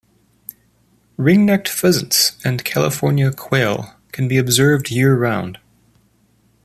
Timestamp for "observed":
4.39-4.89